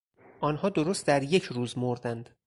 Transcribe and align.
آنها 0.39 0.69
درست 0.69 1.07
در 1.07 1.23
یک 1.23 1.43
روز 1.43 1.77
مردند. 1.77 2.29